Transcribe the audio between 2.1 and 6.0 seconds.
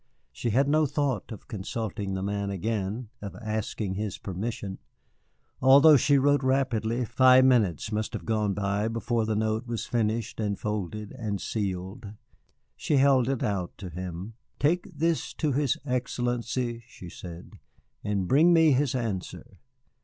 the man again, of asking his permission. Although